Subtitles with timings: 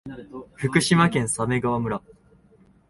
[0.55, 2.01] 福島県鮫川村